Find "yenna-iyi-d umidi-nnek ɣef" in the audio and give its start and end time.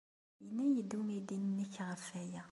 0.43-2.03